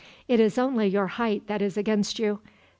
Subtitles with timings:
[0.27, 2.39] "It is only your height that is against you.